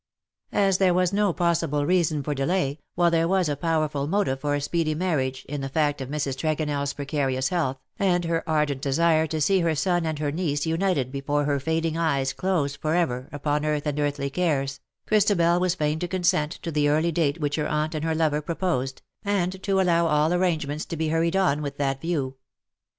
[0.53, 4.39] "^ As there was no possible reason for delay, while there was a powerful motive
[4.39, 6.35] for a speedy marriage, in the fact of Mrs.
[6.37, 11.11] TregonelFs precarious health, and her ardent desire to see her son and her niece united
[11.11, 15.99] before her fading eyes closed for ever upon earth and earthly cares, Christabel was fain
[15.99, 19.79] to consent to the early date which her aunt and her lover proposed, and to
[19.79, 22.37] allow all arrangements to be hurried on with that view.